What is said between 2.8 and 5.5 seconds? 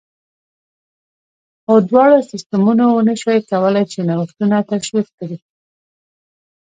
ونه شوای کولای چې نوښتونه تشویق کړي